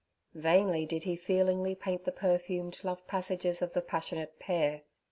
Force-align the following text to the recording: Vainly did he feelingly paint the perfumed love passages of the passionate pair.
Vainly 0.33 0.87
did 0.87 1.03
he 1.03 1.15
feelingly 1.15 1.75
paint 1.75 2.05
the 2.05 2.11
perfumed 2.11 2.79
love 2.83 3.05
passages 3.05 3.61
of 3.61 3.73
the 3.73 3.83
passionate 3.83 4.39
pair. 4.39 4.81